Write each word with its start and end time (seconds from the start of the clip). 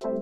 Varmt 0.00 0.12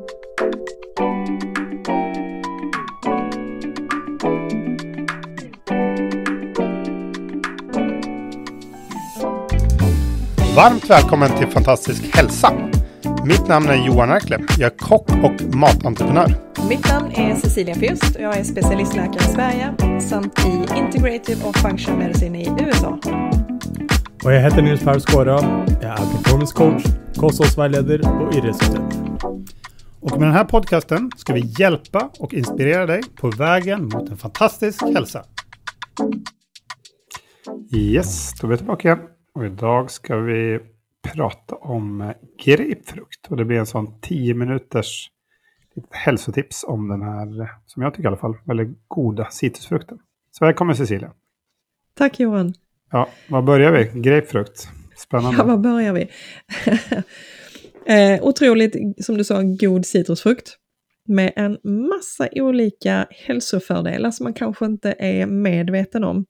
välkommen 10.91 11.39
till 11.39 11.47
Fantastisk 11.47 12.17
hälsa. 12.17 12.53
Mitt 13.25 13.49
namn 13.49 13.69
är 13.69 13.87
Johan 13.87 14.11
Erkle. 14.11 14.39
Jag 14.59 14.73
är 14.73 14.79
kock 14.79 15.11
och 15.11 15.54
matentreprenör. 15.54 16.34
Mitt 16.68 16.88
namn 16.88 17.11
är 17.14 17.34
Cecilia 17.34 17.74
Fürst 17.74 18.16
och 18.16 18.22
jag 18.22 18.36
är 18.36 18.45
specialistläkare 18.45 19.30
i 19.30 19.34
Sverige 19.34 19.74
samt 20.00 20.46
i 20.46 20.66
Integrative 20.79 21.45
och 21.45 21.56
Functional 21.56 21.98
Medicine 21.98 22.38
i 22.38 22.48
USA. 22.61 22.98
Och 24.24 24.32
jag 24.32 24.40
heter 24.40 24.62
Nils 24.62 24.80
Per 24.80 24.98
Skåra. 24.98 25.64
Jag 25.82 25.90
är 25.90 25.96
performance 25.96 26.54
coach, 26.54 26.84
kosthållsvägledare 27.16 28.11
och 28.11 28.34
idrottsutöver. 28.34 29.05
Och 30.12 30.18
med 30.20 30.29
den 30.29 30.34
här 30.34 30.45
podcasten 30.45 31.11
ska 31.16 31.32
vi 31.32 31.55
hjälpa 31.59 32.10
och 32.19 32.34
inspirera 32.34 32.87
dig 32.87 33.02
på 33.16 33.30
vägen 33.30 33.84
mot 33.84 34.10
en 34.10 34.16
fantastisk 34.16 34.83
hälsa. 34.83 35.24
Yes, 37.77 38.41
då 38.41 38.47
är 38.47 38.50
vi 38.50 38.56
tillbaka 38.56 38.88
igen. 38.88 39.00
Och 39.34 39.47
idag 39.47 39.91
ska 39.91 40.16
vi 40.16 40.61
prata 41.02 41.56
om 41.56 42.12
grapefrukt. 42.45 43.27
Och 43.28 43.37
det 43.37 43.45
blir 43.45 43.59
en 43.59 43.66
sån 43.66 44.00
10 44.00 44.34
minuters 44.34 45.11
hälsotips 45.91 46.64
om 46.64 46.88
den 46.88 47.02
här, 47.02 47.50
som 47.66 47.83
jag 47.83 47.95
tycker 47.95 48.05
i 48.05 48.06
alla 48.06 48.16
fall, 48.16 48.36
väldigt 48.45 48.78
goda 48.88 49.30
citrusfrukten. 49.30 49.98
Så 50.30 50.45
välkommen 50.45 50.77
Cecilia. 50.77 51.12
Tack 51.95 52.20
Johan. 52.20 52.55
Ja, 52.91 53.09
var 53.28 53.42
börjar 53.42 53.73
vi? 53.73 54.00
Grapefrukt. 54.00 54.69
Spännande. 54.97 55.38
Ja, 55.38 55.45
var 55.45 55.56
börjar 55.56 55.92
vi? 55.92 56.11
eh, 57.86 58.22
otroligt, 58.22 59.04
som 59.04 59.18
du 59.18 59.24
sa, 59.24 59.42
god 59.42 59.86
citrusfrukt. 59.86 60.56
Med 61.08 61.32
en 61.36 61.58
massa 61.64 62.28
olika 62.32 63.06
hälsofördelar 63.10 64.11
som 64.11 64.24
man 64.24 64.34
kanske 64.34 64.64
inte 64.64 64.94
är 64.98 65.27
medveten 65.27 66.05
om. 66.05 66.24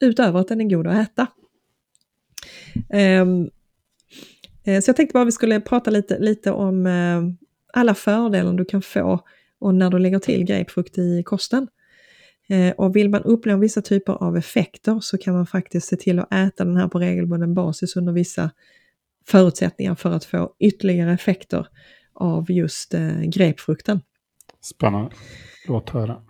Utöver 0.00 0.40
att 0.40 0.48
den 0.48 0.60
är 0.60 0.64
god 0.64 0.86
att 0.86 1.08
äta. 1.08 1.26
Ehm, 2.90 3.50
eh, 4.64 4.80
så 4.80 4.88
jag 4.88 4.96
tänkte 4.96 5.12
bara 5.12 5.24
vi 5.24 5.32
skulle 5.32 5.60
prata 5.60 5.90
lite, 5.90 6.18
lite 6.18 6.50
om 6.50 6.86
eh, 6.86 7.22
alla 7.72 7.94
fördelar 7.94 8.52
du 8.52 8.64
kan 8.64 8.82
få 8.82 9.20
och 9.58 9.74
när 9.74 9.90
du 9.90 9.98
lägger 9.98 10.18
till 10.18 10.44
grapefrukt 10.44 10.98
i 10.98 11.22
kosten. 11.22 11.68
Eh, 12.48 12.70
och 12.70 12.96
vill 12.96 13.10
man 13.10 13.22
uppnå 13.22 13.56
vissa 13.56 13.82
typer 13.82 14.12
av 14.12 14.36
effekter 14.36 15.00
så 15.00 15.18
kan 15.18 15.34
man 15.34 15.46
faktiskt 15.46 15.88
se 15.88 15.96
till 15.96 16.18
att 16.18 16.32
äta 16.32 16.64
den 16.64 16.76
här 16.76 16.88
på 16.88 16.98
regelbunden 16.98 17.54
basis 17.54 17.96
under 17.96 18.12
vissa 18.12 18.50
förutsättningar 19.26 19.94
för 19.94 20.10
att 20.10 20.24
få 20.24 20.54
ytterligare 20.60 21.12
effekter 21.12 21.66
av 22.14 22.50
just 22.50 22.94
uh, 22.94 23.22
grapefrukten. 23.22 24.00
Spännande. 24.60 25.10
Låt 25.68 25.90
höra. 25.90 26.22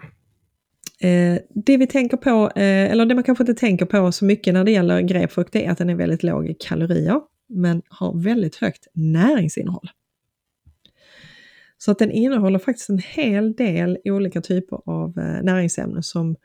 Eh, 1.00 1.38
det 1.54 1.76
vi 1.76 1.86
tänker 1.86 2.16
på, 2.16 2.50
eh, 2.56 2.90
eller 2.90 3.06
det 3.06 3.14
man 3.14 3.24
kanske 3.24 3.42
inte 3.42 3.54
tänker 3.54 3.86
på 3.86 4.12
så 4.12 4.24
mycket 4.24 4.54
när 4.54 4.64
det 4.64 4.70
gäller 4.70 5.00
grapefrukt, 5.00 5.56
är 5.56 5.70
att 5.70 5.78
den 5.78 5.90
är 5.90 5.94
väldigt 5.94 6.22
låg 6.22 6.48
i 6.48 6.54
kalorier, 6.54 7.20
men 7.48 7.82
har 7.88 8.22
väldigt 8.22 8.56
högt 8.56 8.86
näringsinnehåll. 8.94 9.88
Så 11.78 11.90
att 11.90 11.98
den 11.98 12.10
innehåller 12.10 12.58
faktiskt 12.58 12.88
en 12.88 12.98
hel 12.98 13.52
del 13.52 13.98
olika 14.04 14.40
typer 14.40 14.80
av 14.90 15.18
eh, 15.18 15.42
näringsämnen 15.42 16.02
som 16.02 16.36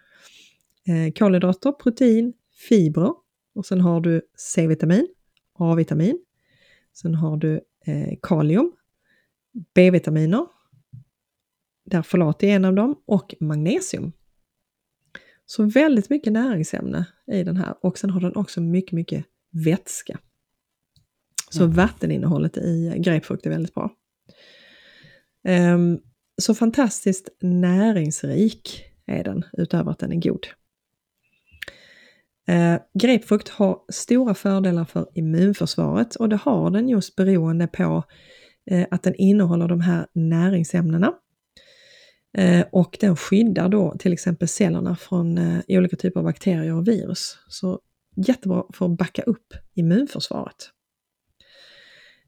eh, 0.87 1.13
kolhydrater, 1.13 1.71
protein, 1.71 2.33
fibrer 2.69 3.13
och 3.55 3.65
sen 3.65 3.81
har 3.81 4.01
du 4.01 4.21
C-vitamin, 4.37 5.07
A-vitamin, 5.59 6.19
sen 7.01 7.15
har 7.15 7.37
du 7.37 7.61
eh, 7.85 8.17
kalium, 8.21 8.71
B-vitaminer, 9.75 10.45
där 11.85 12.01
folat 12.01 12.43
är 12.43 12.47
en 12.47 12.65
av 12.65 12.73
dem, 12.73 13.01
och 13.05 13.35
magnesium. 13.39 14.11
Så 15.45 15.63
väldigt 15.63 16.09
mycket 16.09 16.33
näringsämne 16.33 17.05
i 17.31 17.43
den 17.43 17.57
här 17.57 17.75
och 17.81 17.97
sen 17.97 18.09
har 18.09 18.21
den 18.21 18.35
också 18.35 18.61
mycket, 18.61 18.91
mycket 18.91 19.25
vätska. 19.65 20.19
Så 21.49 21.63
mm. 21.63 21.75
vatteninnehållet 21.75 22.57
i 22.57 22.93
grapefrukt 22.97 23.45
är 23.45 23.49
väldigt 23.49 23.73
bra. 23.73 23.91
Um, 25.47 25.99
så 26.41 26.55
fantastiskt 26.55 27.29
näringsrik 27.41 28.83
är 29.05 29.23
den, 29.23 29.45
utöver 29.53 29.91
att 29.91 29.99
den 29.99 30.11
är 30.11 30.21
god. 30.21 30.47
Eh, 32.49 32.79
grapefrukt 32.93 33.49
har 33.49 33.79
stora 33.91 34.33
fördelar 34.33 34.85
för 34.85 35.07
immunförsvaret 35.13 36.15
och 36.15 36.29
det 36.29 36.35
har 36.35 36.69
den 36.69 36.89
just 36.89 37.15
beroende 37.15 37.67
på 37.67 38.03
eh, 38.71 38.87
att 38.91 39.03
den 39.03 39.15
innehåller 39.15 39.67
de 39.67 39.81
här 39.81 40.07
näringsämnena 40.13 41.13
Eh, 42.37 42.65
och 42.71 42.97
den 42.99 43.15
skyddar 43.15 43.69
då 43.69 43.95
till 43.99 44.13
exempel 44.13 44.47
cellerna 44.47 44.95
från 44.95 45.37
eh, 45.37 45.61
olika 45.67 45.95
typer 45.95 46.19
av 46.19 46.23
bakterier 46.23 46.73
och 46.73 46.87
virus. 46.87 47.37
Så 47.47 47.79
jättebra 48.15 48.63
för 48.73 48.85
att 48.85 48.97
backa 48.97 49.21
upp 49.21 49.53
immunförsvaret. 49.73 50.69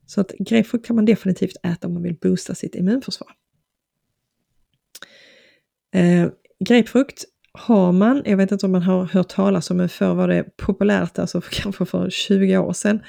Så 0.06 0.22
att 0.22 0.32
grapefrukt 0.40 0.86
kan 0.86 0.96
man 0.96 1.06
definitivt 1.06 1.56
äta 1.64 1.88
om 1.88 1.94
man 1.94 2.04
vill 2.04 2.16
boosta 2.16 2.56
sitt 2.56 2.76
immunförsvar. 2.76 3.30
Eh, 5.94 6.30
grapefrukt 6.60 7.26
har 7.54 7.92
man, 7.92 8.22
jag 8.26 8.38
vet 8.38 8.52
inte 8.52 8.66
om 8.66 8.72
man 8.72 8.82
har 8.82 9.06
hört 9.06 9.30
talas 9.30 9.72
om, 9.72 9.78
men 9.78 9.90
förr 9.90 10.14
var 10.14 10.28
det 10.28 10.58
populärt, 10.58 11.20
alltså 11.20 11.42
för, 11.42 11.52
kanske 11.62 11.86
för 11.86 12.10
20 12.10 12.58
år 12.58 12.74
sedan, 12.74 13.00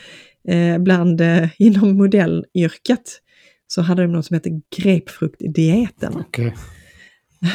eh, 0.49 0.79
bland, 0.79 1.21
eh, 1.21 1.49
inom 1.59 1.97
modellyrket, 1.97 3.21
så 3.67 3.83
hade 3.83 4.03
de 4.03 4.13
något 4.13 4.27
som 4.27 4.35
hette 4.35 4.61
grapefruktdieten. 4.77 6.17
Okay. 6.17 6.53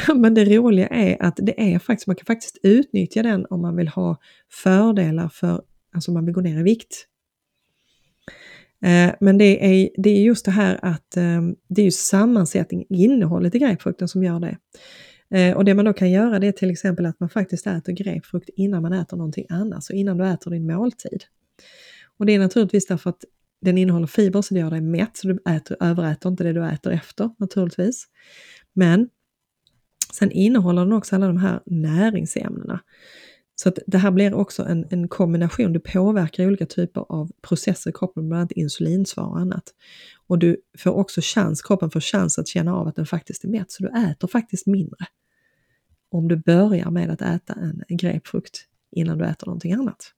Men 0.14 0.34
det 0.34 0.44
roliga 0.44 0.86
är 0.86 1.22
att 1.22 1.38
det 1.42 1.72
är 1.74 1.78
faktiskt, 1.78 2.06
man 2.06 2.16
kan 2.16 2.26
faktiskt 2.26 2.58
utnyttja 2.62 3.22
den 3.22 3.46
om 3.50 3.62
man 3.62 3.76
vill 3.76 3.88
ha 3.88 4.16
fördelar 4.52 5.28
för, 5.28 5.62
alltså 5.94 6.10
man 6.10 6.24
vill 6.24 6.34
gå 6.34 6.40
ner 6.40 6.60
i 6.60 6.62
vikt. 6.62 7.06
Eh, 8.84 9.14
men 9.20 9.38
det 9.38 9.66
är, 9.66 9.90
det 9.96 10.10
är 10.10 10.22
just 10.22 10.44
det 10.44 10.50
här 10.50 10.78
att 10.82 11.16
eh, 11.16 11.42
det 11.68 11.82
är 11.82 11.84
ju 11.84 11.90
sammansättning, 11.90 12.84
innehållet 12.88 13.54
i 13.54 13.58
grapefrukten 13.58 14.08
som 14.08 14.24
gör 14.24 14.40
det. 14.40 14.56
Eh, 15.34 15.56
och 15.56 15.64
det 15.64 15.74
man 15.74 15.84
då 15.84 15.92
kan 15.92 16.10
göra 16.10 16.38
det 16.38 16.46
är 16.46 16.52
till 16.52 16.70
exempel 16.70 17.06
att 17.06 17.20
man 17.20 17.28
faktiskt 17.28 17.66
äter 17.66 17.92
grapefrukt 17.92 18.50
innan 18.56 18.82
man 18.82 18.92
äter 18.92 19.16
någonting 19.16 19.46
annat, 19.48 19.84
så 19.84 19.92
innan 19.92 20.18
du 20.18 20.26
äter 20.26 20.50
din 20.50 20.66
måltid. 20.66 21.24
Och 22.18 22.26
det 22.26 22.34
är 22.34 22.38
naturligtvis 22.38 22.86
därför 22.86 23.10
att 23.10 23.24
den 23.60 23.78
innehåller 23.78 24.06
fiber 24.06 24.42
så 24.42 24.54
det 24.54 24.60
gör 24.60 24.70
dig 24.70 24.80
mätt, 24.80 25.16
så 25.16 25.28
du 25.28 25.38
äter, 25.48 25.76
överäter 25.80 26.28
inte 26.28 26.44
det 26.44 26.52
du 26.52 26.64
äter 26.64 26.92
efter 26.92 27.30
naturligtvis. 27.38 28.06
Men 28.72 29.08
Sen 30.12 30.30
innehåller 30.30 30.84
den 30.84 30.92
också 30.92 31.16
alla 31.16 31.26
de 31.26 31.36
här 31.36 31.60
näringsämnena. 31.66 32.80
Så 33.54 33.68
att 33.68 33.78
det 33.86 33.98
här 33.98 34.10
blir 34.10 34.34
också 34.34 34.62
en, 34.62 34.86
en 34.90 35.08
kombination, 35.08 35.72
du 35.72 35.80
påverkar 35.80 36.46
olika 36.46 36.66
typer 36.66 37.04
av 37.08 37.30
processer 37.42 37.90
i 37.90 37.92
kroppen, 37.92 38.28
bland 38.28 38.40
annat 38.40 38.52
insulinsvar 38.52 39.24
och 39.24 39.38
annat. 39.38 39.64
Och 40.28 40.38
du 40.38 40.56
får 40.78 40.90
också 40.90 41.20
chans, 41.24 41.62
kroppen 41.62 41.90
får 41.90 42.00
chans 42.00 42.38
att 42.38 42.48
känna 42.48 42.74
av 42.74 42.88
att 42.88 42.96
den 42.96 43.06
faktiskt 43.06 43.44
är 43.44 43.48
mätt, 43.48 43.70
så 43.70 43.82
du 43.82 44.10
äter 44.10 44.28
faktiskt 44.28 44.66
mindre. 44.66 45.06
Om 46.10 46.28
du 46.28 46.36
börjar 46.36 46.90
med 46.90 47.10
att 47.10 47.22
äta 47.22 47.54
en 47.88 47.96
grapefrukt 47.96 48.64
innan 48.90 49.18
du 49.18 49.24
äter 49.24 49.46
någonting 49.46 49.72
annat. 49.72 50.12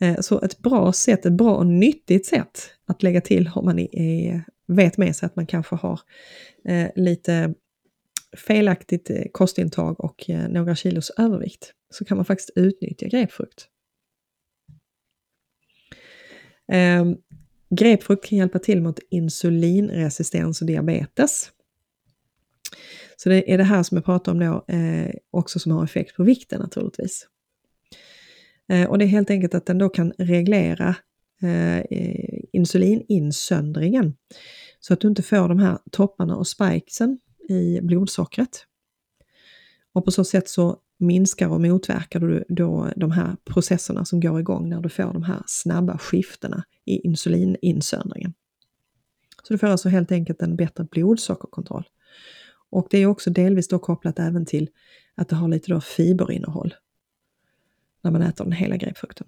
Eh, 0.00 0.20
så 0.20 0.40
ett 0.40 0.58
bra 0.58 0.92
sätt, 0.92 1.26
ett 1.26 1.32
bra 1.32 1.56
och 1.56 1.66
nyttigt 1.66 2.26
sätt 2.26 2.70
att 2.86 3.02
lägga 3.02 3.20
till 3.20 3.50
om 3.54 3.64
man 3.64 3.78
är, 3.78 4.44
vet 4.66 4.98
med 4.98 5.16
sig 5.16 5.26
att 5.26 5.36
man 5.36 5.46
kanske 5.46 5.76
har 5.76 6.00
eh, 6.64 6.88
lite 6.96 7.54
felaktigt 8.46 9.10
eh, 9.10 9.24
kostintag 9.32 10.00
och 10.00 10.24
några 10.48 10.76
kilos 10.76 11.10
övervikt 11.18 11.72
så 11.90 12.04
kan 12.04 12.16
man 12.16 12.24
faktiskt 12.24 12.50
utnyttja 12.56 13.06
grapefrukt. 13.06 13.68
Ehm, 16.72 17.16
Grapefrukt 17.70 18.28
kan 18.28 18.38
hjälpa 18.38 18.58
till 18.58 18.82
mot 18.82 18.98
insulinresistens 19.10 20.60
och 20.60 20.66
diabetes. 20.66 21.50
Så 23.16 23.28
det 23.28 23.52
är 23.52 23.58
det 23.58 23.64
här 23.64 23.82
som 23.82 23.96
jag 23.96 24.04
pratar 24.04 24.32
om 24.32 24.38
då 24.38 24.64
eh, 24.74 25.14
också 25.30 25.58
som 25.58 25.72
har 25.72 25.84
effekt 25.84 26.16
på 26.16 26.22
vikten 26.22 26.60
naturligtvis. 26.60 27.26
Eh, 28.68 28.90
och 28.90 28.98
det 28.98 29.04
är 29.04 29.06
helt 29.06 29.30
enkelt 29.30 29.54
att 29.54 29.66
den 29.66 29.78
då 29.78 29.88
kan 29.88 30.12
reglera 30.18 30.96
eh, 31.42 31.84
insulininsöndringen 32.52 34.14
så 34.80 34.94
att 34.94 35.00
du 35.00 35.08
inte 35.08 35.22
får 35.22 35.48
de 35.48 35.58
här 35.58 35.78
topparna 35.90 36.36
och 36.36 36.46
spikesen 36.46 37.18
i 37.48 37.80
blodsockret. 37.80 38.66
Och 39.92 40.04
på 40.04 40.10
så 40.10 40.24
sätt 40.24 40.48
så 40.48 40.78
minskar 41.00 41.48
och 41.48 41.60
motverkar 41.60 42.20
du 42.20 42.44
då 42.48 42.88
de 42.96 43.10
här 43.10 43.36
processerna 43.44 44.04
som 44.04 44.20
går 44.20 44.40
igång 44.40 44.68
när 44.68 44.80
du 44.80 44.88
får 44.88 45.12
de 45.12 45.22
här 45.22 45.42
snabba 45.46 45.98
skiftena 45.98 46.64
i 46.84 47.00
insulininsöndringen. 47.00 48.34
Så 49.42 49.54
du 49.54 49.58
får 49.58 49.66
alltså 49.66 49.88
helt 49.88 50.12
enkelt 50.12 50.42
en 50.42 50.56
bättre 50.56 50.84
blodsockerkontroll. 50.84 51.84
Och 52.70 52.86
det 52.90 52.98
är 52.98 53.06
också 53.06 53.30
delvis 53.30 53.68
då 53.68 53.78
kopplat 53.78 54.18
även 54.18 54.46
till 54.46 54.68
att 55.14 55.28
det 55.28 55.36
har 55.36 55.48
lite 55.48 55.72
då 55.72 55.80
fiberinnehåll 55.80 56.74
när 58.02 58.10
man 58.10 58.22
äter 58.22 58.44
den 58.44 58.52
hela 58.52 58.76
grapefrukten. 58.76 59.26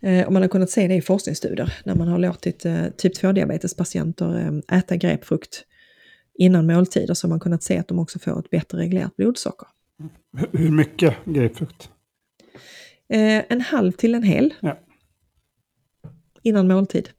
Eh, 0.00 0.26
och 0.26 0.32
man 0.32 0.42
har 0.42 0.48
kunnat 0.48 0.70
se 0.70 0.88
det 0.88 0.94
i 0.94 1.02
forskningsstudier 1.02 1.74
när 1.84 1.94
man 1.94 2.08
har 2.08 2.18
låtit 2.18 2.64
eh, 2.64 2.86
typ 2.98 3.16
2-diabetespatienter 3.22 4.62
eh, 4.68 4.78
äta 4.78 4.96
grapefrukt 4.96 5.64
innan 6.34 6.66
måltider 6.66 7.14
så 7.14 7.26
har 7.26 7.30
man 7.30 7.40
kunnat 7.40 7.62
se 7.62 7.78
att 7.78 7.88
de 7.88 7.98
också 7.98 8.18
får 8.18 8.38
ett 8.38 8.50
bättre 8.50 8.78
reglerat 8.78 9.16
blodsocker. 9.16 9.68
Hur- 10.52 10.70
mycket 10.70 11.14
grapefrukt? 11.24 11.90
Eh, 13.08 13.42
en 13.52 13.60
halv 13.60 13.92
till 13.92 14.14
en 14.14 14.22
hel 14.22 14.54
Ja. 14.60 14.78
innan 16.42 16.68
måltid. 16.68 17.10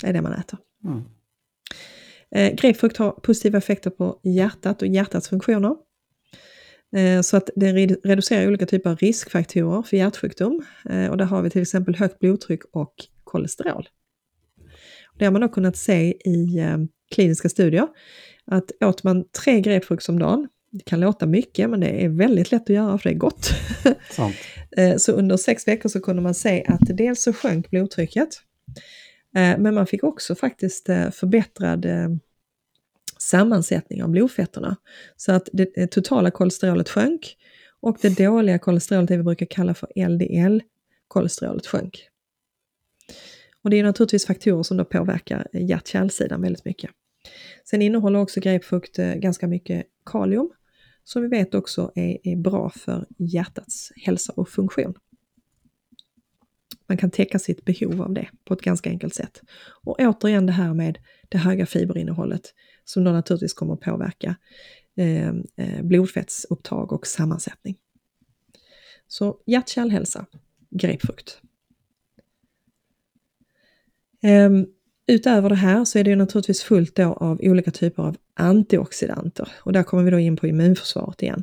Det 0.00 0.08
är 0.08 0.12
det 0.12 0.22
man 0.22 0.32
äter. 0.32 0.58
Mm. 0.84 1.02
Eh, 2.30 2.54
grapefrukt 2.54 2.96
har 2.96 3.10
positiva 3.10 3.58
effekter 3.58 3.90
på 3.90 4.20
hjärtat 4.22 4.82
och 4.82 4.88
hjärtats 4.88 5.28
funktioner. 5.28 5.76
Eh, 6.96 7.20
så 7.20 7.36
att 7.36 7.50
det 7.56 7.72
redu- 7.72 8.00
reducerar 8.04 8.46
olika 8.48 8.66
typer 8.66 8.90
av 8.90 8.96
riskfaktorer 8.96 9.82
för 9.82 9.96
hjärtsjukdom. 9.96 10.62
Eh, 10.90 11.06
och 11.10 11.16
där 11.16 11.24
har 11.24 11.42
vi 11.42 11.50
till 11.50 11.62
exempel 11.62 11.94
högt 11.96 12.18
blodtryck 12.18 12.62
och 12.72 12.94
kolesterol. 13.24 13.88
Det 15.18 15.24
har 15.24 15.32
man 15.32 15.40
då 15.40 15.48
kunnat 15.48 15.76
se 15.76 16.28
i 16.28 16.58
eh, 16.58 16.78
kliniska 17.12 17.48
studier. 17.48 17.88
Att 18.44 18.70
åt 18.84 19.02
man 19.02 19.24
tre 19.44 19.60
grapefrukt 19.60 20.08
om 20.08 20.18
dagen, 20.18 20.48
det 20.70 20.84
kan 20.84 21.00
låta 21.00 21.26
mycket 21.26 21.70
men 21.70 21.80
det 21.80 22.04
är 22.04 22.08
väldigt 22.08 22.52
lätt 22.52 22.62
att 22.62 22.68
göra 22.68 22.98
för 22.98 23.08
det 23.08 23.14
är 23.14 23.18
gott. 23.18 23.50
Sant. 24.10 24.36
Eh, 24.76 24.96
Så 24.96 25.12
under 25.12 25.36
sex 25.36 25.68
veckor 25.68 25.88
så 25.88 26.00
kunde 26.00 26.22
man 26.22 26.34
se 26.34 26.64
att 26.68 26.96
dels 26.96 27.22
så 27.22 27.32
sjönk 27.32 27.70
blodtrycket, 27.70 28.28
eh, 29.36 29.58
men 29.58 29.74
man 29.74 29.86
fick 29.86 30.04
också 30.04 30.34
faktiskt 30.34 30.88
eh, 30.88 31.10
förbättrad 31.10 31.86
sammansättning 33.18 34.02
av 34.02 34.08
blodfetterna. 34.08 34.76
Så 35.16 35.32
att 35.32 35.48
det 35.52 35.86
totala 35.86 36.30
kolesterolet 36.30 36.88
sjönk 36.88 37.36
och 37.80 37.96
det 38.02 38.18
dåliga 38.18 38.58
kolesterolet, 38.58 39.08
det 39.08 39.16
vi 39.16 39.22
brukar 39.22 39.46
kalla 39.46 39.74
för 39.74 39.88
LDL-kolesterolet 39.94 41.66
sjönk. 41.66 42.08
Och 43.64 43.70
det 43.70 43.78
är 43.78 43.82
naturligtvis 43.82 44.26
faktorer 44.26 44.62
som 44.62 44.76
då 44.76 44.84
påverkar 44.84 45.48
hjärt-kärlsidan 45.52 46.42
väldigt 46.42 46.64
mycket. 46.64 46.90
Sen 47.64 47.82
innehåller 47.82 48.18
också 48.18 48.40
grapefrukt 48.40 48.98
eh, 48.98 49.14
ganska 49.14 49.48
mycket 49.48 49.86
kalium 50.06 50.50
som 51.04 51.22
vi 51.22 51.28
vet 51.28 51.54
också 51.54 51.92
är, 51.94 52.18
är 52.22 52.36
bra 52.36 52.70
för 52.70 53.06
hjärtats 53.18 53.92
hälsa 53.96 54.32
och 54.36 54.48
funktion. 54.48 54.94
Man 56.86 56.98
kan 56.98 57.10
täcka 57.10 57.38
sitt 57.38 57.64
behov 57.64 58.02
av 58.02 58.12
det 58.12 58.28
på 58.44 58.54
ett 58.54 58.62
ganska 58.62 58.90
enkelt 58.90 59.14
sätt. 59.14 59.40
Och 59.84 60.00
återigen 60.00 60.46
det 60.46 60.52
här 60.52 60.74
med 60.74 60.98
det 61.28 61.38
höga 61.38 61.66
fiberinnehållet 61.66 62.54
som 62.84 63.04
då 63.04 63.12
naturligtvis 63.12 63.54
kommer 63.54 63.74
att 63.74 63.80
påverka 63.80 64.36
ehm, 64.96 65.44
eh, 65.56 65.82
blodfettsupptag 65.82 66.92
och 66.92 67.06
sammansättning. 67.06 67.76
Så 69.06 69.42
hjärt-kärlhälsa, 69.46 70.26
grapefrukt. 70.70 71.40
Ehm, 74.22 74.66
utöver 75.12 75.48
det 75.48 75.54
här 75.54 75.84
så 75.84 75.98
är 75.98 76.04
det 76.04 76.10
ju 76.10 76.16
naturligtvis 76.16 76.62
fullt 76.62 76.96
då 76.96 77.12
av 77.12 77.40
olika 77.42 77.70
typer 77.70 78.02
av 78.02 78.16
antioxidanter 78.34 79.48
och 79.58 79.72
där 79.72 79.82
kommer 79.82 80.02
vi 80.02 80.10
då 80.10 80.18
in 80.18 80.36
på 80.36 80.46
immunförsvaret 80.46 81.22
igen. 81.22 81.42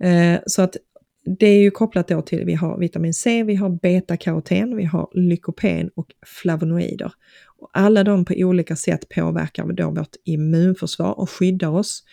Eh, 0.00 0.40
så 0.46 0.62
att 0.62 0.76
det 1.24 1.46
är 1.46 1.58
ju 1.58 1.70
kopplat 1.70 2.08
då 2.08 2.22
till, 2.22 2.44
vi 2.44 2.54
har 2.54 2.78
vitamin 2.78 3.14
C, 3.14 3.42
vi 3.42 3.54
har 3.54 3.70
beta-karoten, 3.70 4.76
vi 4.76 4.84
har 4.84 5.08
lykopen 5.12 5.90
och 5.94 6.14
flavonoider. 6.26 7.12
Och 7.58 7.70
alla 7.72 8.04
de 8.04 8.24
på 8.24 8.34
olika 8.36 8.76
sätt 8.76 9.08
påverkar 9.08 9.72
då 9.72 9.90
vårt 9.90 10.16
immunförsvar 10.24 11.18
och 11.18 11.30
skyddar 11.30 11.68
oss 11.68 12.04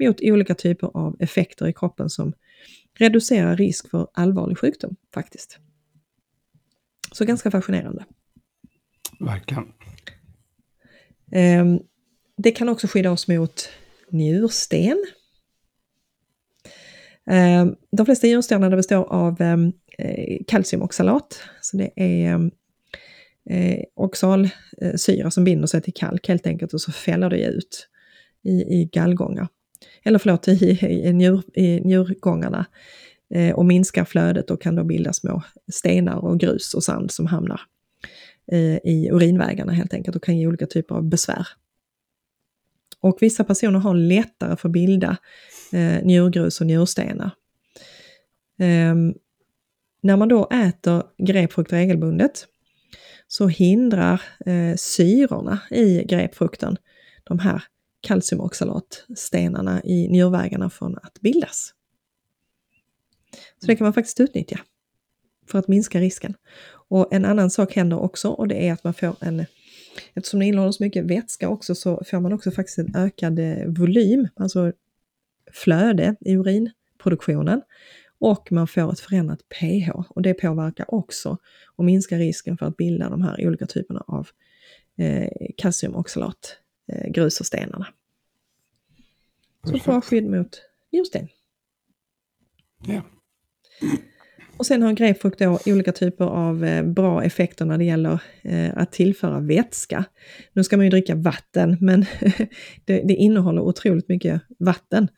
mot 0.00 0.20
olika 0.20 0.54
typer 0.54 0.90
av 0.94 1.16
effekter 1.18 1.68
i 1.68 1.72
kroppen 1.72 2.10
som 2.10 2.32
reducerar 2.98 3.56
risk 3.56 3.90
för 3.90 4.08
allvarlig 4.12 4.58
sjukdom 4.58 4.96
faktiskt. 5.14 5.58
Så 7.12 7.24
ganska 7.24 7.50
fascinerande. 7.50 8.04
Verkligen. 9.20 9.72
Ehm, 11.32 11.80
det 12.36 12.50
kan 12.50 12.68
också 12.68 12.86
skydda 12.86 13.10
oss 13.10 13.28
mot 13.28 13.68
njursten. 14.10 15.04
Ehm, 17.30 17.74
de 17.92 18.06
flesta 18.06 18.26
njurstenar 18.26 18.76
består 18.76 19.12
av 19.12 19.40
ehm, 19.40 19.72
eh, 19.98 20.38
kalciumoxalat, 20.46 21.40
så 21.60 21.76
det 21.76 21.90
är 21.96 22.50
eh, 23.50 23.82
oxalsyra 23.94 25.24
eh, 25.24 25.28
som 25.28 25.44
binder 25.44 25.66
sig 25.66 25.82
till 25.82 25.94
kalk 25.94 26.28
helt 26.28 26.46
enkelt 26.46 26.74
och 26.74 26.80
så 26.80 26.92
fäller 26.92 27.30
det 27.30 27.44
ut 27.44 27.88
i, 28.42 28.50
i 28.50 28.88
gallgångar. 28.92 29.48
Eller 30.04 30.18
förlåt, 30.18 30.48
i, 30.48 30.78
i, 30.80 31.12
njur, 31.12 31.42
i 31.54 31.80
njurgångarna 31.80 32.66
och 33.54 33.66
minskar 33.66 34.04
flödet 34.04 34.50
och 34.50 34.62
kan 34.62 34.74
då 34.74 34.84
bilda 34.84 35.12
små 35.12 35.42
stenar 35.72 36.16
och 36.16 36.40
grus 36.40 36.74
och 36.74 36.84
sand 36.84 37.10
som 37.10 37.26
hamnar 37.26 37.60
i 38.84 39.08
urinvägarna 39.12 39.72
helt 39.72 39.94
enkelt 39.94 40.16
och 40.16 40.22
kan 40.22 40.38
ge 40.38 40.46
olika 40.46 40.66
typer 40.66 40.94
av 40.94 41.04
besvär. 41.04 41.46
Och 43.00 43.18
vissa 43.20 43.44
personer 43.44 43.78
har 43.78 43.94
lättare 43.94 44.56
för 44.56 44.68
att 44.68 44.72
bilda 44.72 45.16
eh, 45.72 46.04
njurgrus 46.04 46.60
och 46.60 46.66
njurstenar. 46.66 47.30
Ehm, 48.58 49.14
när 50.02 50.16
man 50.16 50.28
då 50.28 50.48
äter 50.50 51.02
grapefrukt 51.18 51.72
regelbundet 51.72 52.46
så 53.26 53.46
hindrar 53.46 54.22
eh, 54.46 54.76
syrorna 54.76 55.58
i 55.70 56.04
grapefrukten 56.04 56.76
de 57.24 57.38
här 57.38 57.62
kalciumoxalatstenarna 58.00 59.82
i 59.84 60.08
njurvägarna 60.08 60.70
från 60.70 60.98
att 61.02 61.20
bildas. 61.20 61.74
Så 63.60 63.66
det 63.66 63.76
kan 63.76 63.84
man 63.84 63.92
faktiskt 63.94 64.20
utnyttja 64.20 64.60
för 65.46 65.58
att 65.58 65.68
minska 65.68 66.00
risken. 66.00 66.34
Och 66.88 67.12
en 67.12 67.24
annan 67.24 67.50
sak 67.50 67.76
händer 67.76 67.98
också 67.98 68.28
och 68.28 68.48
det 68.48 68.68
är 68.68 68.72
att 68.72 68.84
man 68.84 68.94
får 68.94 69.16
en, 69.20 69.44
eftersom 70.14 70.40
det 70.40 70.46
innehåller 70.46 70.72
så 70.72 70.82
mycket 70.82 71.04
vätska 71.04 71.48
också 71.48 71.74
så 71.74 72.02
får 72.06 72.20
man 72.20 72.32
också 72.32 72.50
faktiskt 72.50 72.78
en 72.78 72.96
ökad 72.96 73.38
eh, 73.38 73.66
volym, 73.66 74.28
alltså 74.36 74.72
flöde 75.52 76.16
i 76.20 76.32
urinproduktionen. 76.32 77.62
Och 78.18 78.52
man 78.52 78.66
får 78.66 78.92
ett 78.92 79.00
förändrat 79.00 79.40
pH 79.48 79.90
och 80.08 80.22
det 80.22 80.34
påverkar 80.34 80.94
också 80.94 81.38
och 81.76 81.84
minskar 81.84 82.18
risken 82.18 82.58
för 82.58 82.66
att 82.66 82.76
bilda 82.76 83.08
de 83.08 83.22
här 83.22 83.46
olika 83.46 83.66
typerna 83.66 84.04
av 84.06 84.28
eh, 84.98 85.28
kalciumoxalat, 85.56 86.58
eh, 86.92 87.10
grus 87.10 87.40
och 87.40 87.46
stenarna. 87.46 87.86
Så 89.64 89.78
bra 89.84 90.00
skydd 90.00 90.30
mot 90.30 90.62
njursten. 90.92 91.28
Ja. 92.86 93.02
Och 94.56 94.66
sen 94.66 94.82
har 94.82 94.92
grapefrukt 94.92 95.38
då 95.38 95.58
olika 95.66 95.92
typer 95.92 96.24
av 96.24 96.64
eh, 96.64 96.84
bra 96.84 97.24
effekter 97.24 97.64
när 97.64 97.78
det 97.78 97.84
gäller 97.84 98.20
eh, 98.42 98.70
att 98.76 98.92
tillföra 98.92 99.40
vätska. 99.40 100.04
Nu 100.52 100.64
ska 100.64 100.76
man 100.76 100.86
ju 100.86 100.90
dricka 100.90 101.14
vatten, 101.14 101.76
men 101.80 102.00
det, 102.84 103.02
det 103.02 103.14
innehåller 103.14 103.62
otroligt 103.62 104.08
mycket 104.08 104.42
vatten. 104.58 105.08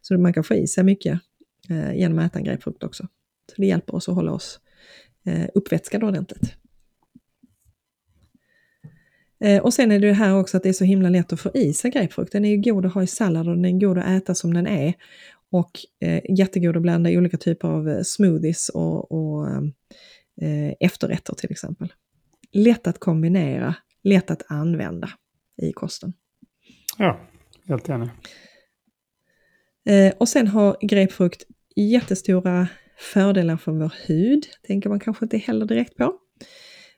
Så 0.00 0.18
man 0.18 0.32
kan 0.32 0.44
få 0.44 0.54
i 0.54 0.66
sig 0.66 0.84
mycket 0.84 1.20
eh, 1.70 1.94
genom 1.94 2.18
att 2.18 2.26
äta 2.26 2.38
en 2.38 2.44
grapefrukt 2.44 2.82
också. 2.82 3.02
Så 3.46 3.60
det 3.60 3.66
hjälper 3.66 3.94
oss 3.94 4.08
att 4.08 4.14
hålla 4.14 4.32
oss 4.32 4.60
uppvätskade 5.54 6.06
ordentligt. 6.06 6.54
Och 9.62 9.74
sen 9.74 9.92
är 9.92 9.98
det 9.98 10.06
det 10.06 10.12
här 10.12 10.38
också 10.38 10.56
att 10.56 10.62
det 10.62 10.68
är 10.68 10.72
så 10.72 10.84
himla 10.84 11.08
lätt 11.08 11.32
att 11.32 11.40
få 11.40 11.50
i 11.54 11.72
sig 11.72 11.90
grapefrukt. 11.90 12.32
Den 12.32 12.44
är 12.44 12.50
ju 12.50 12.72
god 12.72 12.86
att 12.86 12.94
ha 12.94 13.02
i 13.02 13.06
sallad 13.06 13.48
och 13.48 13.54
den 13.54 13.64
är 13.64 13.72
god 13.72 13.98
att 13.98 14.08
äta 14.08 14.34
som 14.34 14.54
den 14.54 14.66
är. 14.66 14.94
Och 15.52 15.70
eh, 16.00 16.22
jättegod 16.38 16.76
att 16.76 16.82
blanda 16.82 17.10
i 17.10 17.18
olika 17.18 17.36
typer 17.36 17.68
av 17.68 17.88
eh, 17.88 18.02
smoothies 18.02 18.68
och, 18.68 19.12
och 19.12 19.48
eh, 20.40 20.72
efterrätter 20.80 21.34
till 21.34 21.50
exempel. 21.50 21.92
Lätt 22.52 22.86
att 22.86 22.98
kombinera, 22.98 23.74
lätt 24.02 24.30
att 24.30 24.42
använda 24.48 25.10
i 25.62 25.72
kosten. 25.72 26.12
ja, 26.98 27.20
helt 27.68 27.88
enig. 27.88 28.08
Eh, 29.84 30.12
och 30.18 30.28
sen 30.28 30.48
har 30.48 30.76
grapefrukt 30.80 31.42
jättestora 31.76 32.68
fördelar 32.98 33.56
för 33.56 33.72
vår 33.72 33.94
hud, 34.06 34.46
tänker 34.62 34.88
man 34.88 35.00
kanske 35.00 35.24
inte 35.24 35.38
heller 35.38 35.66
direkt 35.66 35.96
på. 35.96 36.18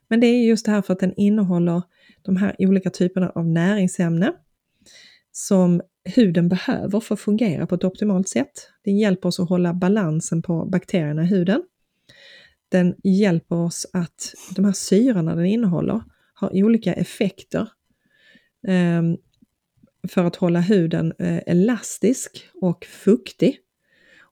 Men 0.08 0.20
det 0.20 0.26
är 0.26 0.46
just 0.46 0.66
det 0.66 0.72
här 0.72 0.82
för 0.82 0.92
att 0.92 1.00
den 1.00 1.14
innehåller 1.16 1.82
de 2.22 2.36
här 2.36 2.56
olika 2.58 2.90
typerna 2.90 3.30
av 3.30 3.46
näringsämnen 3.46 4.32
som 5.32 5.82
huden 6.04 6.48
behöver 6.48 7.00
för 7.00 7.14
att 7.14 7.20
fungera 7.20 7.66
på 7.66 7.74
ett 7.74 7.84
optimalt 7.84 8.28
sätt. 8.28 8.68
Den 8.84 8.98
hjälper 8.98 9.28
oss 9.28 9.40
att 9.40 9.48
hålla 9.48 9.74
balansen 9.74 10.42
på 10.42 10.64
bakterierna 10.66 11.22
i 11.22 11.26
huden. 11.26 11.62
Den 12.68 12.94
hjälper 13.02 13.56
oss 13.56 13.86
att 13.92 14.34
de 14.56 14.64
här 14.64 14.72
syrorna 14.72 15.34
den 15.34 15.46
innehåller 15.46 16.02
har 16.34 16.64
olika 16.64 16.92
effekter 16.92 17.68
eh, 18.66 19.02
för 20.08 20.24
att 20.24 20.36
hålla 20.36 20.60
huden 20.60 21.12
eh, 21.18 21.40
elastisk 21.46 22.48
och 22.54 22.84
fuktig. 22.84 23.58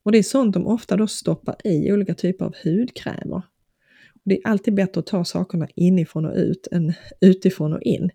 Och 0.04 0.12
det 0.12 0.18
är 0.18 0.22
sånt 0.22 0.54
de 0.54 0.66
ofta 0.66 0.96
då 0.96 1.06
stoppar 1.06 1.56
i 1.64 1.92
olika 1.92 2.14
typer 2.14 2.44
av 2.44 2.54
hudkrämer. 2.64 3.42
Det 4.24 4.38
är 4.38 4.46
alltid 4.48 4.74
bättre 4.74 4.98
att 4.98 5.06
ta 5.06 5.24
sakerna 5.24 5.68
inifrån 5.76 6.24
och 6.24 6.36
ut 6.36 6.68
än 6.72 6.92
utifrån 7.20 7.72
och 7.72 7.82
in. 7.82 8.10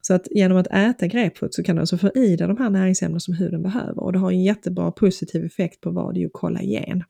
Så 0.00 0.14
att 0.14 0.28
genom 0.30 0.58
att 0.58 0.66
äta 0.66 1.06
grapefrukt 1.06 1.54
så 1.54 1.62
kan 1.62 1.76
du 1.76 1.80
alltså 1.80 1.98
få 1.98 2.10
i 2.14 2.36
dig 2.36 2.48
de 2.48 2.56
här 2.56 2.70
näringsämnen 2.70 3.20
som 3.20 3.34
huden 3.34 3.62
behöver 3.62 3.98
och 3.98 4.12
det 4.12 4.18
har 4.18 4.30
en 4.30 4.42
jättebra 4.42 4.92
positiv 4.92 5.44
effekt 5.44 5.80
på 5.80 5.90
vad 5.90 6.14
det 6.14 6.22
är 6.22 6.28
kollagen. 6.28 7.04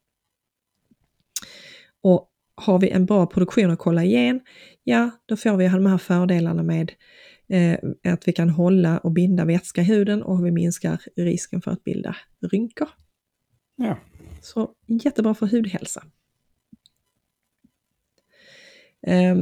Och 2.03 2.31
har 2.55 2.79
vi 2.79 2.91
en 2.91 3.07
bra 3.07 3.27
produktion 3.27 3.71
av 3.71 3.77
kollagen, 3.77 4.41
ja 4.85 5.11
då 5.27 5.37
får 5.37 5.57
vi 5.57 5.69
de 5.69 5.87
här 5.87 5.99
fördelarna 5.99 6.63
med 6.63 6.93
eh, 7.49 7.79
att 8.13 8.29
vi 8.29 8.33
kan 8.33 8.51
hålla 8.51 8.99
och 8.99 9.13
binda 9.13 9.45
vätska 9.45 9.81
i 9.81 9.85
huden 9.85 10.23
och 10.23 10.47
vi 10.47 10.51
minskar 10.51 11.03
risken 11.17 11.63
för 11.63 11.71
att 11.71 11.85
bilda 11.85 12.17
rynkor. 12.53 12.89
Ja. 13.77 13.99
Så 14.43 14.71
jättebra 14.87 15.35
för 15.35 15.47
hudhälsa. 15.47 16.05
Eh, 19.07 19.37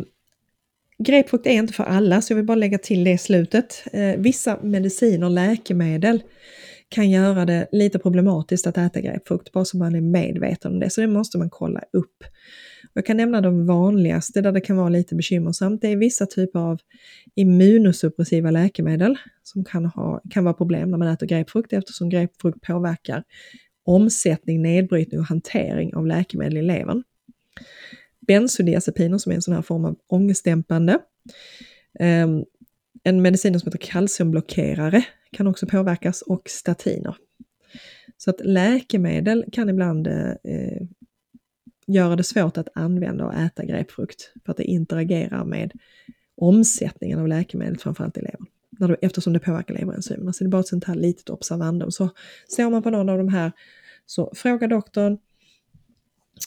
grapefrukt 0.98 1.46
är 1.46 1.50
inte 1.50 1.72
för 1.72 1.84
alla, 1.84 2.22
så 2.22 2.32
jag 2.32 2.36
vill 2.36 2.46
bara 2.46 2.54
lägga 2.54 2.78
till 2.78 3.04
det 3.04 3.12
i 3.12 3.18
slutet. 3.18 3.84
Eh, 3.92 4.16
vissa 4.16 4.58
mediciner, 4.62 5.30
läkemedel, 5.30 6.22
kan 6.88 7.10
göra 7.10 7.44
det 7.44 7.68
lite 7.72 7.98
problematiskt 7.98 8.66
att 8.66 8.78
äta 8.78 9.00
grapefrukt, 9.00 9.52
bara 9.52 9.64
så 9.64 9.76
man 9.76 9.94
är 9.94 10.00
medveten 10.00 10.72
om 10.72 10.80
det. 10.80 10.90
Så 10.90 11.00
det 11.00 11.06
måste 11.06 11.38
man 11.38 11.50
kolla 11.50 11.80
upp. 11.92 12.24
Jag 12.92 13.06
kan 13.06 13.16
nämna 13.16 13.40
de 13.40 13.66
vanligaste 13.66 14.40
där 14.40 14.52
det 14.52 14.60
kan 14.60 14.76
vara 14.76 14.88
lite 14.88 15.14
bekymmersamt. 15.14 15.82
Det 15.82 15.88
är 15.88 15.96
vissa 15.96 16.26
typer 16.26 16.58
av 16.58 16.78
immunosuppressiva 17.34 18.50
läkemedel 18.50 19.18
som 19.42 19.64
kan, 19.64 19.86
ha, 19.86 20.20
kan 20.30 20.44
vara 20.44 20.54
problem 20.54 20.90
när 20.90 20.98
man 20.98 21.08
äter 21.08 21.26
grapefrukt 21.26 21.72
eftersom 21.72 22.08
grapefrukt 22.08 22.60
påverkar 22.60 23.24
omsättning, 23.84 24.62
nedbrytning 24.62 25.20
och 25.20 25.26
hantering 25.26 25.94
av 25.94 26.06
läkemedel 26.06 26.56
i 26.56 26.62
levern. 26.62 27.02
Bensodiazepiner 28.28 29.18
som 29.18 29.32
är 29.32 29.36
en 29.36 29.42
sån 29.42 29.54
här 29.54 29.62
form 29.62 29.84
av 29.84 29.96
ångestdämpande. 30.06 30.98
Ehm, 32.00 32.44
en 33.02 33.22
medicin 33.22 33.60
som 33.60 33.66
heter 33.66 33.86
kalciumblockerare 33.86 35.04
kan 35.32 35.46
också 35.46 35.66
påverkas 35.66 36.22
och 36.22 36.42
statiner. 36.46 37.16
Så 38.16 38.30
att 38.30 38.40
läkemedel 38.40 39.44
kan 39.52 39.68
ibland 39.68 40.06
eh, 40.06 40.30
eh, 40.44 40.82
göra 41.86 42.16
det 42.16 42.24
svårt 42.24 42.58
att 42.58 42.68
använda 42.74 43.24
och 43.26 43.34
äta 43.34 43.64
grapefrukt 43.64 44.32
för 44.44 44.52
att 44.52 44.56
det 44.56 44.64
interagerar 44.64 45.44
med 45.44 45.72
omsättningen 46.36 47.18
av 47.18 47.28
läkemedel, 47.28 47.78
framförallt 47.78 48.16
i 48.18 48.20
levern. 48.20 48.46
När 48.70 48.88
du, 48.88 48.96
eftersom 49.02 49.32
det 49.32 49.38
påverkar 49.38 49.74
leverenzymerna. 49.74 50.32
Så 50.32 50.44
det 50.44 50.48
är 50.48 50.50
bara 50.50 50.60
ett 50.60 50.68
sånt 50.68 50.84
här 50.84 50.94
litet 50.94 51.30
observandum. 51.30 51.90
Så 51.90 52.10
står 52.48 52.70
man 52.70 52.82
på 52.82 52.90
någon 52.90 53.08
av 53.08 53.18
de 53.18 53.28
här 53.28 53.52
så 54.06 54.32
fråga 54.34 54.66
doktorn 54.66 55.18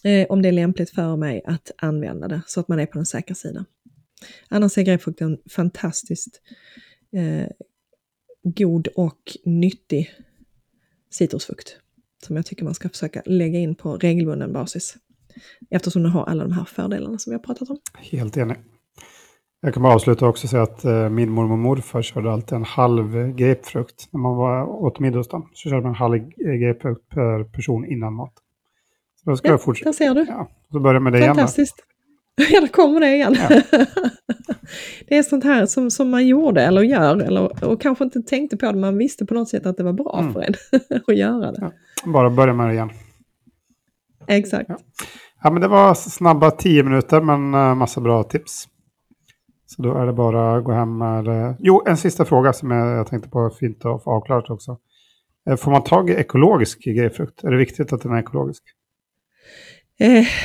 eh, 0.04 0.28
om 0.30 0.42
det 0.42 0.48
är 0.48 0.52
lämpligt 0.52 0.90
för 0.90 1.16
mig 1.16 1.42
att 1.46 1.72
använda 1.78 2.28
det 2.28 2.42
så 2.48 2.60
att 2.60 2.68
man 2.68 2.80
är 2.80 2.86
på 2.86 2.98
den 2.98 3.06
säkra 3.06 3.36
sidan. 3.36 3.66
Annars 4.50 4.78
är 4.78 4.82
grapefrukt 4.82 5.22
en 5.22 5.38
fantastiskt 5.50 6.42
eh, 7.16 7.48
god 8.44 8.88
och 8.88 9.38
nyttig 9.46 10.12
citrusfrukt 11.10 11.78
som 12.24 12.36
jag 12.36 12.46
tycker 12.46 12.64
man 12.64 12.74
ska 12.74 12.90
försöka 12.90 13.22
lägga 13.26 13.60
in 13.60 13.76
på 13.76 13.98
regelbunden 13.98 14.54
basis. 14.54 14.96
Eftersom 15.70 16.04
den 16.04 16.12
har 16.12 16.26
alla 16.26 16.44
de 16.44 16.52
här 16.52 16.66
fördelarna 16.66 17.18
som 17.18 17.32
vi 17.32 17.36
har 17.36 17.44
pratat 17.44 17.70
om. 17.70 17.78
Helt 17.98 18.38
enig. 18.38 18.58
Jag 19.62 19.74
kan 19.74 19.84
bara 19.84 19.94
avsluta 19.94 20.28
också 20.28 20.46
och 20.46 20.50
säga 20.50 20.64
att 20.64 20.86
eh, 20.86 21.10
min 21.10 21.32
mormor 21.32 21.54
och 21.54 21.60
morfar 21.60 22.02
körde 22.02 22.32
alltid 22.32 22.56
en 22.56 22.64
halv 22.64 23.18
eh, 23.18 23.28
grapefrukt. 23.28 24.08
När 24.12 24.20
man 24.20 24.36
var 24.36 24.66
åt 24.66 25.00
middag 25.00 25.24
så 25.24 25.44
körde 25.54 25.82
man 25.82 25.86
en 25.86 25.96
halv 25.96 26.14
eh, 26.16 26.54
grapefrukt 26.54 27.10
per 27.10 27.44
person 27.44 27.86
innan 27.86 28.14
mat. 28.14 28.34
Då 29.26 29.38
ska 29.38 29.48
ja, 29.48 29.54
jag 29.54 29.62
fortsätta. 29.62 29.90
Där 29.90 29.94
ser 29.94 30.16
du. 30.16 30.26
Ja, 30.30 30.50
så 30.72 30.80
börjar 30.80 31.00
med 31.00 31.14
det 31.14 31.28
Fantastiskt. 31.28 31.76
Ja, 32.52 32.62
där 32.62 32.68
kommer 32.68 33.00
det 33.00 33.16
igen. 33.16 33.36
Ja. 33.40 33.62
det 35.08 35.18
är 35.18 35.24
sånt 35.24 35.44
här 35.44 35.66
som, 35.66 35.92
som 35.92 36.10
man 36.10 36.28
gjorde 36.28 36.62
eller 36.62 36.82
gör 36.82 37.18
eller, 37.18 37.66
och 37.66 37.82
kanske 37.82 38.04
inte 38.04 38.22
tänkte 38.22 38.58
på 38.58 38.72
det. 38.72 38.78
Man 38.78 38.98
visste 38.98 39.26
på 39.26 39.34
något 39.34 39.50
sätt 39.50 39.66
att 39.66 39.78
det 39.78 39.84
var 39.84 39.94
bra 39.94 40.20
mm. 40.20 40.34
för 40.34 40.42
en 40.42 40.54
att 41.08 41.18
göra 41.18 41.52
det. 41.52 41.60
Ja, 41.62 41.72
bara 42.12 42.30
börja 42.30 42.54
med 42.54 42.68
det 42.68 42.74
igen. 42.74 42.90
Exakt. 44.28 44.70
Ja. 44.70 44.78
ja. 45.44 45.52
men 45.52 45.62
det 45.62 45.68
var 45.68 45.94
snabba 45.94 46.52
tio 46.52 46.84
minuter 46.84 47.22
men 47.22 47.56
uh, 47.56 47.76
massa 47.76 48.02
bra 48.02 48.24
tips. 48.24 48.68
Så 49.66 49.82
då 49.82 49.98
är 49.98 50.06
det 50.06 50.14
bara 50.14 50.58
att 50.58 50.64
gå 50.64 50.72
hem 50.72 50.98
med... 50.98 51.28
Uh, 51.28 51.56
jo, 51.60 51.84
en 51.86 51.98
sista 51.98 52.26
fråga 52.26 52.54
som 52.54 52.72
jag, 52.72 53.08
tänkte 53.08 53.30
på 53.30 53.50
fint 53.60 53.86
att 53.86 54.04
få 54.04 54.12
avklarat 54.12 54.50
också. 54.50 54.78
Uh, 55.50 55.56
får 55.56 55.72
man 55.72 55.84
tag 55.84 56.10
i 56.10 56.14
ekologisk 56.14 56.84
grejpfrukt? 56.84 57.44
Är 57.44 57.52
det 57.52 57.58
viktigt 57.58 57.94
att 57.94 58.02
den 58.02 58.12
är 58.14 58.20
ekologisk? 58.20 58.64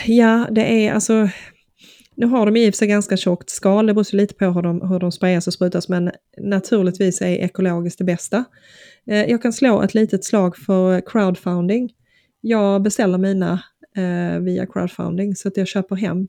Ja, 0.06 0.48
det 0.50 0.86
är 0.86 0.92
alltså 0.92 1.28
nu 2.16 2.26
har 2.26 2.46
de 2.46 2.56
i 2.56 2.70
och 2.70 2.74
för 2.74 2.78
sig 2.78 2.88
ganska 2.88 3.16
tjockt 3.16 3.50
skal, 3.50 3.86
det 3.86 3.94
beror 3.94 4.16
lite 4.16 4.34
på 4.34 4.44
hur 4.44 4.62
de, 4.62 4.88
hur 4.88 4.98
de 4.98 5.12
sprayas 5.12 5.46
och 5.46 5.52
sprutas, 5.52 5.88
men 5.88 6.10
naturligtvis 6.38 7.22
är 7.22 7.26
ekologiskt 7.26 7.98
det 7.98 8.04
bästa. 8.04 8.44
Eh, 9.06 9.24
jag 9.24 9.42
kan 9.42 9.52
slå 9.52 9.82
ett 9.82 9.94
litet 9.94 10.24
slag 10.24 10.56
för 10.56 11.00
crowdfunding. 11.00 11.92
Jag 12.40 12.82
beställer 12.82 13.18
mina 13.18 13.62
eh, 13.96 14.40
via 14.40 14.66
crowdfunding 14.66 15.36
så 15.36 15.48
att 15.48 15.56
jag 15.56 15.68
köper 15.68 15.96
hem 15.96 16.28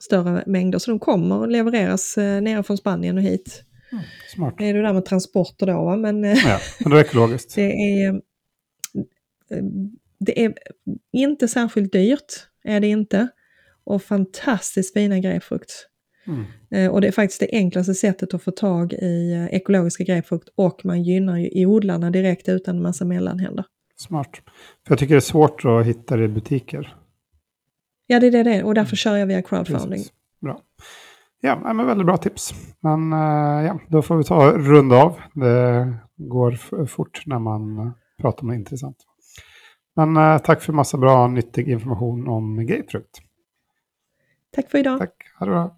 större 0.00 0.44
mängder. 0.46 0.78
Så 0.78 0.90
de 0.90 1.00
kommer 1.00 1.38
och 1.38 1.48
levereras 1.48 2.18
eh, 2.18 2.42
nere 2.42 2.62
från 2.62 2.76
Spanien 2.76 3.16
och 3.16 3.22
hit. 3.22 3.62
Mm, 3.92 4.04
smart. 4.34 4.54
Det 4.58 4.64
är 4.64 4.74
det 4.74 4.82
där 4.82 4.92
med 4.92 5.04
transporter 5.04 5.66
då, 5.66 5.84
va? 5.84 5.96
men... 5.96 6.24
Eh, 6.24 6.38
ja, 6.46 6.58
men 6.80 6.92
det 6.92 6.98
är 6.98 7.04
ekologiskt. 7.04 7.54
det 7.54 7.72
är, 7.72 8.14
eh, 9.50 9.62
det 10.18 10.44
är 10.44 10.54
inte 11.12 11.48
särskilt 11.48 11.92
dyrt, 11.92 12.48
är 12.64 12.80
det 12.80 12.86
inte 12.86 13.28
och 13.84 14.02
fantastiskt 14.02 14.94
fina 14.94 15.18
grapefrukt. 15.18 15.88
Mm. 16.26 16.44
Eh, 16.70 16.92
och 16.92 17.00
det 17.00 17.08
är 17.08 17.12
faktiskt 17.12 17.40
det 17.40 17.48
enklaste 17.52 17.94
sättet 17.94 18.34
att 18.34 18.42
få 18.42 18.50
tag 18.50 18.92
i 18.92 19.32
eh, 19.32 19.54
ekologiska 19.54 20.04
grapefrukt 20.04 20.48
och 20.54 20.84
man 20.84 21.02
gynnar 21.02 21.38
ju 21.38 21.66
odlarna 21.66 22.10
direkt 22.10 22.48
utan 22.48 22.76
en 22.76 22.82
massa 22.82 23.04
mellanhänder. 23.04 23.64
Smart. 23.96 24.30
För 24.86 24.92
jag 24.92 24.98
tycker 24.98 25.14
det 25.14 25.18
är 25.18 25.20
svårt 25.20 25.64
att 25.64 25.86
hitta 25.86 26.16
det 26.16 26.24
i 26.24 26.28
butiker. 26.28 26.96
Ja, 28.06 28.20
det 28.20 28.26
är 28.26 28.44
det 28.44 28.62
och 28.62 28.74
därför 28.74 28.90
mm. 28.90 28.96
kör 28.96 29.16
jag 29.16 29.26
via 29.26 29.42
crowdfunding. 29.42 29.90
Precis. 29.90 30.12
Bra. 30.40 30.60
Ja, 31.40 31.72
men 31.74 31.86
väldigt 31.86 32.06
bra 32.06 32.16
tips. 32.16 32.54
Men 32.80 33.12
eh, 33.12 33.66
ja, 33.66 33.80
då 33.88 34.02
får 34.02 34.16
vi 34.16 34.24
ta 34.24 34.52
runda 34.52 34.96
av. 34.96 35.20
Det 35.34 35.94
går 36.16 36.86
fort 36.86 37.22
när 37.26 37.38
man 37.38 37.92
pratar 38.20 38.42
om 38.42 38.48
något 38.48 38.56
intressant. 38.56 39.05
Men 39.96 40.40
tack 40.40 40.62
för 40.62 40.72
massa 40.72 40.98
bra 40.98 41.28
nyttig 41.28 41.68
information 41.68 42.28
om 42.28 42.66
grapefrukt. 42.66 43.20
Tack 44.54 44.70
för 44.70 44.78
idag. 44.78 44.98
Tack, 44.98 45.12
ha 45.38 45.46
det 45.46 45.52
bra. 45.52 45.76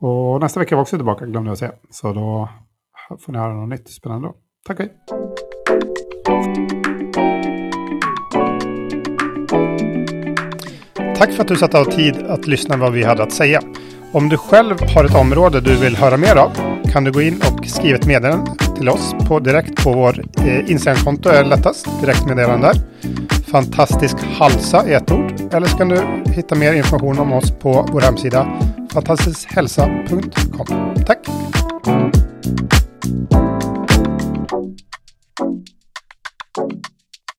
Och 0.00 0.40
nästa 0.40 0.60
vecka 0.60 0.74
är 0.74 0.76
vi 0.76 0.82
också 0.82 0.96
tillbaka, 0.96 1.26
glömde 1.26 1.50
jag 1.50 1.58
säga. 1.58 1.72
Så 1.90 2.12
då 2.12 2.48
får 3.20 3.32
ni 3.32 3.38
höra 3.38 3.54
något 3.54 3.68
nytt 3.68 3.90
spännande 3.90 4.28
då. 4.28 4.34
Tack, 4.66 4.78
hej. 4.78 4.94
Tack 11.16 11.32
för 11.32 11.42
att 11.42 11.48
du 11.48 11.56
satt 11.56 11.74
av 11.74 11.84
tid 11.84 12.16
att 12.16 12.46
lyssna 12.46 12.76
vad 12.76 12.92
vi 12.92 13.04
hade 13.04 13.22
att 13.22 13.32
säga. 13.32 13.60
Om 14.12 14.28
du 14.28 14.36
själv 14.36 14.76
har 14.94 15.04
ett 15.04 15.14
område 15.14 15.60
du 15.60 15.76
vill 15.76 15.96
höra 15.96 16.16
mer 16.16 16.36
av 16.36 16.50
kan 16.92 17.04
du 17.04 17.12
gå 17.12 17.22
in 17.22 17.34
och 17.34 17.66
skriva 17.66 17.98
ett 17.98 18.06
meddelande 18.06 18.50
till 18.76 18.88
oss 18.88 19.14
på 19.28 19.38
direkt 19.38 19.84
på 19.84 19.92
vår 19.92 20.24
eh, 20.38 20.70
Instagramkonto 20.70 21.28
är 21.28 21.44
lättast. 21.44 21.86
Direktmeddelande. 22.00 22.72
Fantastisk 23.50 24.16
halsa 24.38 24.82
är 24.82 24.96
ett 24.96 25.10
ord. 25.10 25.32
Eller 25.52 25.66
så 25.66 25.76
kan 25.76 25.88
du 25.88 26.02
hitta 26.32 26.54
mer 26.54 26.72
information 26.72 27.18
om 27.18 27.32
oss 27.32 27.50
på 27.50 27.88
vår 27.92 28.00
hemsida 28.00 28.60
fantastiskhälsa.com. 28.92 30.94
Tack! 31.06 31.18